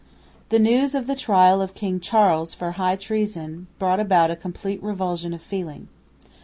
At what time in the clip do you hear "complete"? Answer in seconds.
4.35-4.81